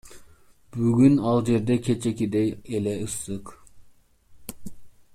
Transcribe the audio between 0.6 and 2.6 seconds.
Бүгүн ал жерде кечээкидей